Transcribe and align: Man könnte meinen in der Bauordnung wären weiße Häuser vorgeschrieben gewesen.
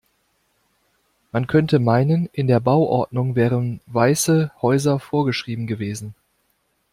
Man 1.31 1.45
könnte 1.45 1.77
meinen 1.77 2.25
in 2.33 2.47
der 2.47 2.59
Bauordnung 2.59 3.35
wären 3.35 3.81
weiße 3.85 4.49
Häuser 4.59 4.99
vorgeschrieben 4.99 5.67
gewesen. 5.67 6.15